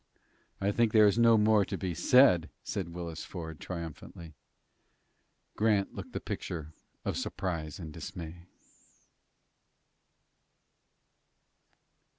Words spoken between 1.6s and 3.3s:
to be said," said Willis